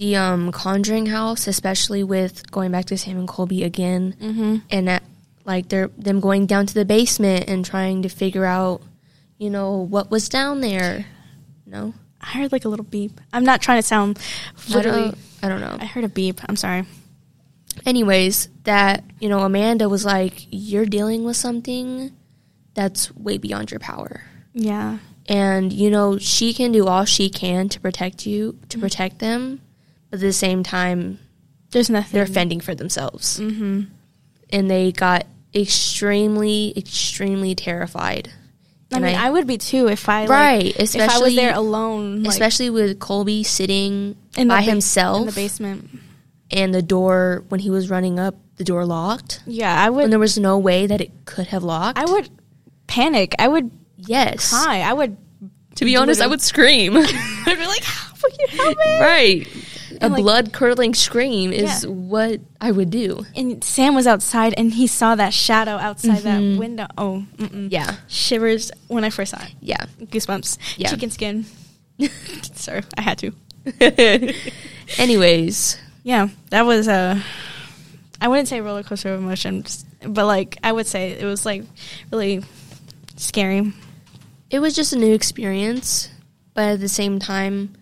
the 0.00 0.16
um 0.16 0.50
Conjuring 0.50 1.06
House, 1.06 1.46
especially 1.46 2.02
with 2.02 2.50
going 2.50 2.72
back 2.72 2.86
to 2.86 2.96
Sam 2.96 3.18
and 3.18 3.28
Colby 3.28 3.62
again, 3.62 4.16
mhm. 4.18 4.62
and 4.70 4.88
that 4.88 5.04
like 5.44 5.68
they're 5.68 5.88
them 5.88 6.20
going 6.20 6.46
down 6.46 6.66
to 6.66 6.74
the 6.74 6.86
basement 6.86 7.48
and 7.48 7.64
trying 7.64 8.02
to 8.02 8.08
figure 8.08 8.46
out, 8.46 8.80
you 9.36 9.50
know, 9.50 9.76
what 9.76 10.10
was 10.10 10.28
down 10.30 10.62
there. 10.62 11.04
No, 11.66 11.92
I 12.20 12.28
heard 12.28 12.50
like 12.50 12.64
a 12.64 12.68
little 12.70 12.84
beep. 12.84 13.20
I'm 13.32 13.44
not 13.44 13.60
trying 13.60 13.80
to 13.80 13.86
sound 13.86 14.18
I 14.70 14.74
literally 14.74 15.02
don't. 15.02 15.18
I 15.42 15.48
don't 15.48 15.60
know. 15.60 15.76
I 15.78 15.84
heard 15.84 16.04
a 16.04 16.08
beep. 16.08 16.40
I'm 16.48 16.56
sorry. 16.56 16.84
anyways, 17.84 18.48
that 18.64 19.04
you 19.20 19.28
know, 19.28 19.40
Amanda 19.40 19.86
was 19.90 20.06
like, 20.06 20.46
"You're 20.50 20.86
dealing 20.86 21.24
with 21.24 21.36
something 21.36 22.10
that's 22.72 23.14
way 23.14 23.36
beyond 23.36 23.70
your 23.70 23.80
power." 23.80 24.22
Yeah. 24.54 24.98
and 25.28 25.72
you 25.72 25.90
know 25.90 26.18
she 26.18 26.52
can 26.52 26.72
do 26.72 26.88
all 26.88 27.04
she 27.04 27.30
can 27.30 27.68
to 27.68 27.78
protect 27.78 28.26
you 28.26 28.58
to 28.68 28.78
protect 28.80 29.20
them 29.20 29.60
at 30.12 30.20
the 30.20 30.32
same 30.32 30.62
time 30.62 31.18
There's 31.70 31.88
nothing. 31.90 32.10
they're 32.12 32.26
fending 32.26 32.60
for 32.60 32.74
themselves 32.74 33.38
Mhm. 33.40 33.86
and 34.50 34.70
they 34.70 34.92
got 34.92 35.26
extremely 35.54 36.72
extremely 36.76 37.54
terrified 37.54 38.30
I 38.92 38.96
And 38.96 39.04
mean, 39.04 39.14
I, 39.14 39.30
would 39.30 39.46
be 39.46 39.56
too 39.56 39.86
if 39.86 40.08
I 40.08 40.22
like, 40.22 40.28
right 40.30 40.76
if 40.76 40.96
I 41.00 41.18
was 41.20 41.36
there 41.36 41.54
alone, 41.54 42.24
like, 42.24 42.32
especially 42.32 42.70
with 42.70 42.98
colby 42.98 43.44
sitting 43.44 44.16
in 44.36 44.48
by 44.48 44.56
ba- 44.64 44.70
himself 44.70 45.20
in 45.20 45.26
the 45.26 45.32
basement. 45.32 45.88
and 46.50 46.74
the 46.74 46.82
door 46.82 47.44
when 47.50 47.60
he 47.60 47.70
was 47.70 47.88
running 47.88 48.18
up 48.18 48.34
the 48.56 48.64
door 48.64 48.84
locked 48.84 49.42
Yeah, 49.46 49.72
I 49.72 49.90
when 49.90 50.04
would. 50.06 50.10
there 50.12 50.18
was 50.18 50.36
no 50.38 50.58
way 50.58 50.88
that 50.88 51.00
it 51.00 51.12
could 51.24 51.46
have 51.48 51.62
locked 51.62 51.98
I 51.98 52.04
would 52.04 52.28
panic. 52.88 53.34
I 53.38 53.46
would 53.46 53.70
yes 53.96 54.50
cry. 54.50 54.80
I 54.80 54.92
would. 54.92 55.16
to 55.76 55.84
be 55.84 55.94
honest 55.96 56.20
i 56.20 56.26
would 56.26 56.40
scream 56.42 56.96
I'd 57.46 57.58
be 57.58 57.66
like, 57.66 57.84
How 57.84 58.14
"Fucking 58.14 58.48
help 58.58 58.76
me!" 58.76 59.00
right 59.00 59.48
a 60.02 60.08
like- 60.08 60.22
blood 60.22 60.52
curdling 60.52 60.94
scream 60.94 61.52
is 61.52 61.84
Yeah. 61.84 61.90
what 61.90 62.40
i 62.60 62.70
would 62.70 62.90
do 62.90 63.26
And 63.36 63.62
Sam 63.62 63.94
was 63.94 64.06
outside, 64.06 64.54
and 64.56 64.72
he 64.72 64.86
saw 64.86 65.14
that 65.14 65.32
shadow 65.34 65.72
outside 65.76 66.20
Mhm. 66.20 66.22
that 66.54 66.58
window. 66.58 66.86
Oh, 66.96 67.24
mm-mm. 67.36 67.68
yeah 67.70 67.96
shivers 68.08 68.70
when 68.88 69.04
I 69.04 69.10
first 69.10 69.30
saw 69.32 69.42
it. 69.42 69.52
yeah 69.60 69.84
Goosebumps. 70.00 70.58
Yeah. 70.76 70.90
Chicken 70.90 71.10
skin. 71.10 71.44
Sorry, 72.54 72.82
I 72.96 73.02
had 73.02 73.18
to. 73.18 73.32
Anyways, 74.98 75.76
Yeah, 76.02 76.28
that 76.50 76.64
was 76.66 76.88
a. 76.88 77.22
I 78.20 78.28
wouldn't 78.28 78.48
say 78.48 78.60
roller 78.60 78.82
coaster 78.82 79.12
of 79.14 79.20
emotions, 79.20 79.84
but 80.06 80.26
like 80.26 80.58
I 80.64 80.72
would 80.72 80.86
say 80.86 81.12
it 81.12 81.24
was 81.24 81.44
like 81.46 81.64
really 82.10 82.42
scary. 83.16 83.72
it 84.50 84.58
was 84.60 84.74
just 84.74 84.92
a 84.92 84.98
new 84.98 85.12
experience, 85.14 86.08
but 86.54 86.64
at 86.64 86.80
the 86.80 86.88
same 86.88 87.18
time, 87.18 87.74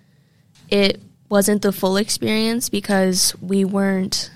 it 0.68 1.00
wasn't 1.28 1.62
the 1.62 1.72
full 1.72 1.96
experience 1.96 2.68
because 2.68 3.34
we 3.40 3.64
weren't 3.64 4.30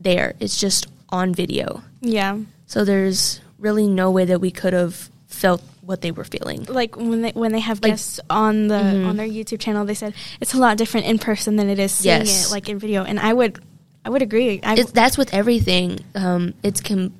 there. 0.00 0.34
It's 0.40 0.58
just 0.60 0.86
on 1.10 1.34
video. 1.34 1.82
Yeah, 2.00 2.38
So 2.66 2.84
there's 2.84 3.40
really 3.58 3.86
no 3.86 4.10
way 4.10 4.24
that 4.26 4.40
we 4.40 4.50
could 4.50 4.72
have 4.72 5.08
felt 5.28 5.62
what 5.80 6.00
they 6.00 6.10
were 6.10 6.24
feeling. 6.24 6.64
like 6.68 6.96
when 6.96 7.22
they 7.22 7.30
when 7.32 7.52
they 7.52 7.60
have 7.60 7.80
Like- 7.82 7.92
guests 7.92 8.18
on 8.30 8.68
the 8.68 8.74
Mhm. 8.74 9.06
on 9.06 9.16
their 9.16 9.28
YouTube 9.28 9.60
channel, 9.60 9.84
they 9.84 9.94
said 9.94 10.14
it's 10.40 10.54
a 10.54 10.58
lot 10.58 10.76
different 10.78 11.06
in 11.06 11.18
person 11.18 11.56
than 11.56 11.68
it 11.68 11.78
is 11.78 11.92
seeing 11.92 12.20
Yes. 12.20 12.46
it 12.48 12.50
like 12.52 12.68
in 12.68 12.78
video, 12.78 13.04
and 13.04 13.20
I 13.20 13.32
would 13.32 13.58
I 14.06 14.10
would 14.10 14.20
agree. 14.22 14.60
I 14.62 14.74
It's, 14.76 14.90
that's 14.92 15.16
with 15.16 15.32
everything. 15.32 15.98
Um, 16.14 16.52
it's 16.62 16.80
com- 16.82 17.12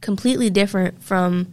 completely 0.00 0.48
different 0.50 1.02
from 1.02 1.48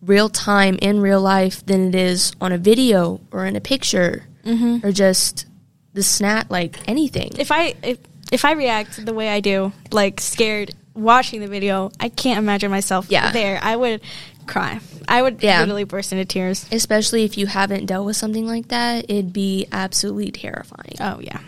real 0.00 0.28
time 0.28 0.78
in 0.80 1.00
real 1.00 1.20
life 1.20 1.64
than 1.66 1.88
it 1.88 1.94
is 1.96 2.30
on 2.40 2.52
a 2.52 2.58
video 2.58 3.20
or 3.32 3.46
in 3.46 3.56
a 3.56 3.60
picture 3.60 4.24
Mhm. 4.44 4.84
or 4.84 4.92
just 4.92 5.46
the 5.96 6.02
snap, 6.04 6.48
like 6.50 6.78
anything. 6.88 7.32
if 7.38 7.50
I 7.50 7.74
if 7.82 7.98
if 8.30 8.44
I 8.44 8.52
react 8.52 9.04
the 9.04 9.12
way 9.14 9.28
I 9.28 9.40
do, 9.40 9.72
like 9.90 10.20
scared 10.20 10.72
watching 10.94 11.40
the 11.40 11.48
video, 11.48 11.90
I 11.98 12.08
can't 12.08 12.38
imagine 12.38 12.70
myself 12.70 13.06
Yeah. 13.10 13.32
there. 13.32 13.58
I 13.62 13.74
would 13.76 14.00
cry. 14.46 14.78
I 15.08 15.22
would 15.22 15.42
Yeah. 15.42 15.60
literally 15.60 15.84
burst 15.84 16.12
into 16.12 16.24
tears. 16.24 16.66
Especially 16.72 17.24
if 17.24 17.36
you 17.36 17.46
haven't 17.46 17.86
dealt 17.86 18.06
with 18.06 18.16
something 18.16 18.46
like 18.46 18.68
that, 18.68 19.06
it'd 19.08 19.32
be 19.32 19.66
absolutely 19.72 20.30
terrifying. 20.30 20.96
Oh 21.00 21.18
yeah. 21.20 21.40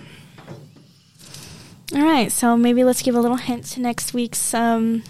All 1.95 2.03
right, 2.03 2.31
so 2.31 2.57
maybe 2.57 2.85
let's 2.85 3.01
give 3.01 3.15
a 3.15 3.21
little 3.21 3.39
hint 3.39 3.65
to 3.67 3.81
next 3.81 4.13
week's 4.13 4.53
um, 4.53 5.03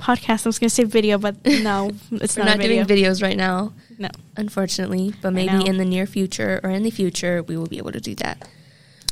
podcast. 0.00 0.46
I 0.46 0.48
was 0.48 0.58
going 0.58 0.68
to 0.68 0.74
say 0.74 0.84
video, 0.84 1.18
but 1.18 1.36
no, 1.44 1.90
it's 2.12 2.36
We're 2.36 2.44
not, 2.44 2.58
not 2.58 2.58
video. 2.58 2.84
doing 2.84 2.98
videos 3.04 3.22
right 3.22 3.36
now, 3.36 3.72
No. 3.98 4.08
unfortunately, 4.36 5.14
but 5.22 5.32
maybe 5.32 5.66
in 5.66 5.76
the 5.76 5.84
near 5.84 6.06
future 6.06 6.60
or 6.62 6.70
in 6.70 6.82
the 6.82 6.90
future, 6.90 7.42
we 7.42 7.56
will 7.56 7.66
be 7.66 7.78
able 7.78 7.92
to 7.92 8.00
do 8.00 8.14
that. 8.16 8.48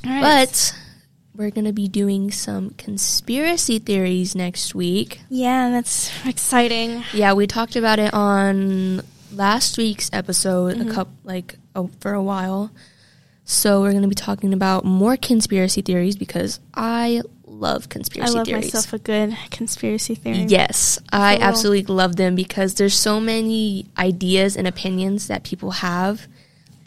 All 0.04 0.10
right. 0.12 0.20
But 0.46 0.74
we're 1.34 1.50
going 1.50 1.66
to 1.66 1.72
be 1.72 1.86
doing 1.88 2.30
some 2.32 2.70
conspiracy 2.70 3.78
theories 3.78 4.34
next 4.34 4.74
week. 4.74 5.20
yeah, 5.28 5.70
that's 5.70 6.10
exciting. 6.26 7.04
Yeah, 7.12 7.32
we 7.34 7.46
talked 7.46 7.76
about 7.76 7.98
it 7.98 8.12
on 8.12 9.02
last 9.32 9.76
week's 9.78 10.10
episode 10.12 10.76
Mhm. 10.76 10.90
a 10.90 10.94
couple 10.94 11.14
like 11.24 11.56
oh, 11.76 11.90
for 12.00 12.12
a 12.14 12.22
while. 12.22 12.70
So 13.44 13.80
we're 13.80 13.92
going 13.92 14.02
to 14.02 14.08
be 14.08 14.14
talking 14.14 14.52
about 14.52 14.84
more 14.84 15.16
conspiracy 15.16 15.80
theories 15.80 16.16
because 16.16 16.60
I 16.74 17.22
love 17.58 17.88
conspiracy 17.88 18.32
theories. 18.32 18.34
I 18.34 18.38
love 18.38 18.46
theories. 18.46 18.74
myself 18.74 18.92
a 18.92 18.98
good 18.98 19.36
conspiracy 19.50 20.14
theory. 20.14 20.44
Yes, 20.48 20.98
I 21.12 21.34
real. 21.34 21.42
absolutely 21.44 21.94
love 21.94 22.16
them 22.16 22.34
because 22.34 22.74
there's 22.74 22.94
so 22.98 23.20
many 23.20 23.86
ideas 23.98 24.56
and 24.56 24.66
opinions 24.66 25.26
that 25.28 25.42
people 25.42 25.72
have 25.72 26.26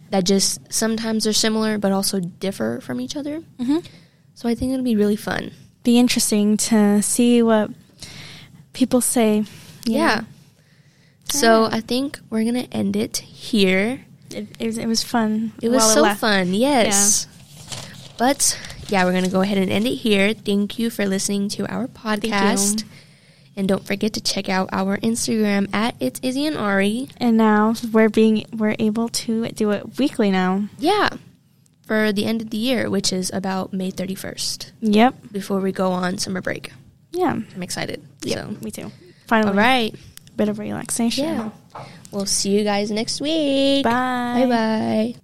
that 0.10 0.26
just 0.26 0.60
sometimes 0.74 1.26
are 1.28 1.34
similar 1.34 1.78
but 1.78 1.92
also 1.92 2.20
differ 2.20 2.80
from 2.82 3.00
each 3.00 3.16
other. 3.16 3.42
hmm 3.60 3.80
So 4.34 4.50
I 4.50 4.56
think 4.56 4.74
it'll 4.74 4.84
be 4.84 4.96
really 4.96 5.16
fun. 5.16 5.52
Be 5.84 5.98
interesting 6.00 6.58
to 6.72 7.02
see 7.02 7.42
what 7.42 7.72
people 8.74 9.02
say. 9.02 9.46
Yeah. 9.86 10.22
So 11.26 11.66
I 11.72 11.80
think 11.80 12.20
we're 12.30 12.44
going 12.44 12.56
to 12.66 12.74
end 12.74 12.96
it 12.96 13.18
here. 13.18 14.02
It, 14.32 14.48
it, 14.60 14.66
was, 14.66 14.78
it 14.78 14.88
was 14.88 15.02
fun. 15.04 15.54
It 15.62 15.70
was 15.70 15.94
so 15.94 16.02
la- 16.02 16.14
fun, 16.16 16.54
yes. 16.54 17.28
But 18.18 18.58
yeah, 18.92 19.06
we're 19.06 19.12
going 19.12 19.24
to 19.24 19.30
go 19.32 19.42
ahead 19.42 19.58
and 19.58 19.72
end 19.72 19.88
it 19.88 19.96
here. 19.96 20.34
Thank 20.34 20.78
you 20.78 20.90
for 20.90 21.06
listening 21.06 21.50
to 21.50 21.66
our 21.72 21.88
podcast. 21.88 22.84
And 23.56 23.68
don't 23.68 23.86
forget 23.86 24.14
to 24.14 24.22
check 24.22 24.48
out 24.50 24.70
our 24.72 24.98
Instagram 25.00 25.74
at 25.74 25.96
it's 26.00 26.20
Izzy 26.24 26.46
and 26.46 26.56
Arry. 26.56 27.10
And 27.18 27.36
now 27.38 27.74
we're 27.92 28.10
being 28.10 28.46
we're 28.54 28.76
able 28.80 29.10
to 29.10 29.48
do 29.50 29.72
it 29.72 29.98
weekly 30.00 30.32
now. 30.32 30.70
Yeah, 30.80 31.10
for 31.86 32.14
the 32.14 32.26
end 32.26 32.42
of 32.42 32.50
the 32.50 32.58
year, 32.58 32.90
which 32.90 33.12
is 33.12 33.30
about 33.34 33.74
May 33.74 33.92
31st, 33.92 34.72
Yep. 34.82 35.16
before 35.34 35.60
we 35.60 35.72
go 35.74 35.92
on 35.92 36.18
summer 36.18 36.42
break. 36.42 36.72
Yeah. 37.12 37.32
I'm 37.54 37.64
excited. 37.64 38.02
Yeah. 38.24 38.46
So, 38.48 38.58
Me 38.64 38.72
too. 38.72 38.92
Finally, 39.28 39.52
all 39.52 39.58
right. 39.58 39.96
bit 40.38 40.48
of 40.48 40.58
relaxation. 40.58 41.26
Yeah. 41.26 41.50
We'll 42.12 42.26
see 42.26 42.52
you 42.58 42.64
guys 42.64 42.90
next 42.90 43.20
week. 43.20 43.84
Bye. 43.84 44.46
Bye 44.46 44.46
bye. 45.16 45.22